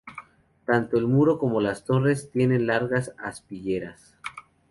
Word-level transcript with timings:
Tanto 0.65 0.97
el 0.97 1.05
muro 1.05 1.37
como 1.37 1.61
las 1.61 1.85
torres 1.85 2.31
tienen 2.31 2.65
largas 2.65 3.13
aspilleras. 3.19 4.17